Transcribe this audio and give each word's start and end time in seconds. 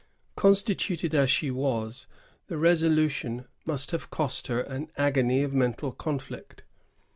Constituted 0.35 1.13
as 1.13 1.29
she 1.29 1.51
was, 1.51 2.07
the 2.47 2.57
resolution 2.57 3.45
must 3.67 3.91
have 3.91 4.09
cost 4.09 4.47
her 4.47 4.61
an 4.61 4.89
agony 4.97 5.43
of 5.43 5.53
mental 5.53 5.91
conflict. 5.91 6.63